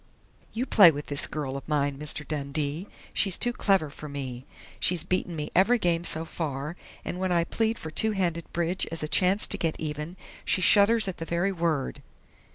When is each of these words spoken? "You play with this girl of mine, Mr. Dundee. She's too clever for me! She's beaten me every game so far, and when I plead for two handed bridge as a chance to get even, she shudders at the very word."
"You 0.51 0.65
play 0.65 0.89
with 0.89 1.09
this 1.13 1.27
girl 1.27 1.55
of 1.55 1.67
mine, 1.67 1.99
Mr. 1.99 2.27
Dundee. 2.27 2.87
She's 3.13 3.37
too 3.37 3.53
clever 3.53 3.91
for 3.91 4.09
me! 4.09 4.47
She's 4.79 5.03
beaten 5.03 5.35
me 5.35 5.51
every 5.53 5.77
game 5.77 6.05
so 6.05 6.25
far, 6.25 6.75
and 7.05 7.19
when 7.19 7.31
I 7.31 7.43
plead 7.43 7.77
for 7.77 7.91
two 7.91 8.13
handed 8.13 8.51
bridge 8.51 8.87
as 8.91 9.03
a 9.03 9.07
chance 9.07 9.45
to 9.45 9.59
get 9.59 9.79
even, 9.79 10.17
she 10.43 10.59
shudders 10.59 11.07
at 11.07 11.17
the 11.17 11.25
very 11.25 11.51
word." 11.51 12.01